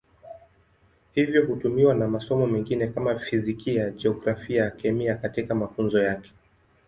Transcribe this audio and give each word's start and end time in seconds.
Hivyo 1.13 1.45
hutumiwa 1.45 1.93
na 1.95 2.07
masomo 2.07 2.47
mengine 2.47 2.87
kama 2.87 3.19
Fizikia, 3.19 3.89
Jiografia, 3.91 4.71
Kemia 4.71 5.15
katika 5.15 5.55
mafunzo 5.55 5.99
yake. 6.01 6.31